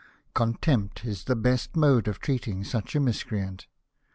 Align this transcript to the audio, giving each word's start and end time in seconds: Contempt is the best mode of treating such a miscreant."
Contempt 0.33 1.05
is 1.05 1.25
the 1.25 1.35
best 1.35 1.75
mode 1.75 2.07
of 2.07 2.17
treating 2.19 2.63
such 2.63 2.95
a 2.95 2.99
miscreant." 2.99 3.67